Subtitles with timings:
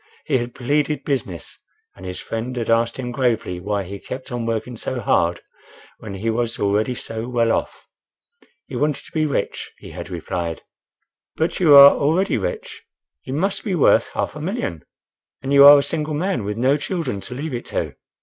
[0.25, 1.61] He had pleaded business,
[1.95, 5.41] and his friend had asked him gravely why he kept on working so hard
[5.99, 7.87] when he was already so well off.
[8.65, 10.63] He wanted to be rich, he had replied.
[11.35, 14.83] "But you are already rich—you must be worth half a million?
[15.43, 17.93] and you are a single man, with no children to leave it to."